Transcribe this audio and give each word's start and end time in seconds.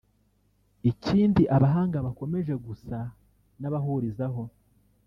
Ikindi 0.91 1.43
abahanga 1.55 1.97
bakomeje 2.05 2.53
gusa 2.65 2.97
n’abahurizaho 3.59 4.43